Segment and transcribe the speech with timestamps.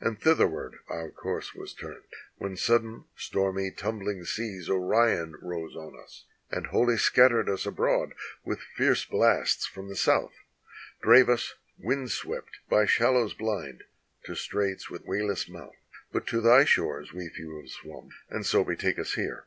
[0.00, 2.02] And thitherward our course was turned,
[2.36, 8.12] When sudden, stormy, tumbHng seas, Orion rose on us, And wholly scattered us abroad
[8.44, 10.32] with fierce blasts from the south,
[11.00, 13.82] Drave us, wind swept, by shallows bHnd,
[14.24, 15.76] to straits with wayless mouth:
[16.10, 19.46] But to thy shores we few have swimi, and so betake us here.